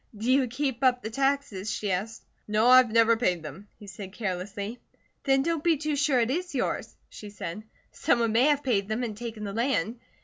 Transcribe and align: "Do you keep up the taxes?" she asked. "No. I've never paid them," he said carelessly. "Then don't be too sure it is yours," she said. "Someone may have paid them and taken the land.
"Do 0.17 0.31
you 0.31 0.47
keep 0.47 0.83
up 0.83 1.03
the 1.03 1.11
taxes?" 1.11 1.69
she 1.69 1.91
asked. 1.91 2.23
"No. 2.47 2.69
I've 2.69 2.91
never 2.91 3.15
paid 3.17 3.43
them," 3.43 3.67
he 3.77 3.85
said 3.85 4.13
carelessly. 4.13 4.79
"Then 5.25 5.43
don't 5.43 5.63
be 5.63 5.77
too 5.77 5.95
sure 5.95 6.19
it 6.19 6.31
is 6.31 6.55
yours," 6.55 6.95
she 7.07 7.29
said. 7.29 7.61
"Someone 7.91 8.31
may 8.31 8.45
have 8.45 8.63
paid 8.63 8.87
them 8.87 9.03
and 9.03 9.15
taken 9.15 9.43
the 9.43 9.53
land. 9.53 9.99